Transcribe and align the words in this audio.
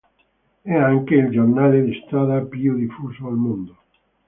È 0.63 0.73
anche 0.73 1.13
il 1.13 1.29
giornale 1.29 1.83
di 1.83 2.01
strada 2.07 2.41
più 2.41 2.73
diffuso 2.75 3.27
al 3.27 3.33
mondo. 3.35 3.77